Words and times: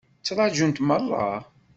Ttṛajunt 0.21 0.83
meṛṛa. 0.87 1.29